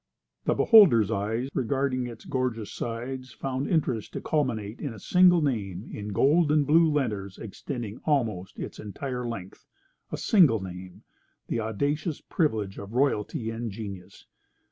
The 0.45 0.55
beholder's 0.55 1.11
eye, 1.11 1.47
regarding 1.53 2.07
its 2.07 2.25
gorgeous 2.25 2.71
sides, 2.73 3.33
found 3.33 3.67
interest 3.67 4.13
to 4.13 4.21
culminate 4.21 4.79
in 4.81 4.95
a 4.95 4.99
single 4.99 5.43
name 5.43 5.91
in 5.95 6.07
gold 6.07 6.51
and 6.51 6.65
blue 6.65 6.91
letters 6.91 7.37
extending 7.37 8.01
almost 8.03 8.57
its 8.57 8.79
entire 8.79 9.27
length—a 9.27 10.17
single 10.17 10.59
name, 10.59 11.03
the 11.49 11.59
audacious 11.59 12.19
privilege 12.19 12.79
of 12.79 12.93
royalty 12.95 13.51
and 13.51 13.69
genius. 13.69 14.25